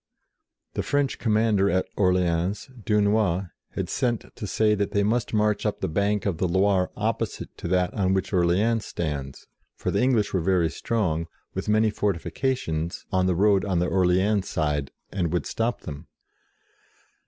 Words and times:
The 0.73 0.81
French 0.81 1.19
Commander 1.19 1.69
at 1.69 1.85
Orleans, 1.95 2.71
Dunois, 2.85 3.49
had 3.73 3.87
sent 3.87 4.35
to 4.35 4.47
say 4.47 4.73
that 4.73 4.93
they 4.93 5.03
must 5.03 5.31
march 5.31 5.63
up 5.63 5.79
the 5.79 5.87
bank 5.87 6.25
of 6.25 6.39
the 6.39 6.47
Loire 6.47 6.89
opposite 6.97 7.55
to 7.59 7.67
that 7.67 7.93
on 7.93 8.15
which 8.15 8.33
Orleans 8.33 8.83
stands, 8.83 9.45
for 9.75 9.91
the 9.91 10.01
English 10.01 10.33
were 10.33 10.41
very 10.41 10.71
strong, 10.71 11.27
with 11.53 11.69
many 11.69 11.91
forti 11.91 12.17
35 12.17 12.41
36 12.41 12.65
JOAN 12.65 12.73
OF 12.73 12.75
ARC 12.79 12.83
fications, 12.93 13.05
on 13.11 13.25
the 13.27 13.35
road 13.35 13.63
on 13.63 13.77
the 13.77 13.85
Orleans 13.85 14.49
side, 14.49 14.89
and 15.11 15.31
would 15.31 15.45
stop 15.45 15.81
them. 15.81 16.07